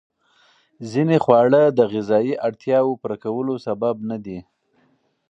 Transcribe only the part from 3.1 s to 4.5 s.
کولو سبب ندي.